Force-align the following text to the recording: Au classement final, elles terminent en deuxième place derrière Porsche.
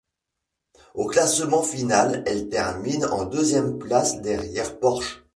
Au 0.95 1.05
classement 1.05 1.61
final, 1.61 2.23
elles 2.25 2.49
terminent 2.49 3.11
en 3.11 3.23
deuxième 3.25 3.77
place 3.77 4.19
derrière 4.19 4.79
Porsche. 4.79 5.23